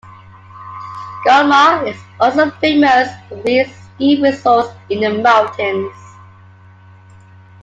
[1.25, 5.93] Gunma is also famous for its ski resorts in the mountains.